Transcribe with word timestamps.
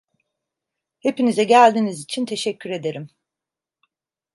Hepinize 0.99 1.43
geldiğiniz 1.43 2.01
için 2.03 2.25
teşekkür 2.25 2.69
ederim. 2.69 3.09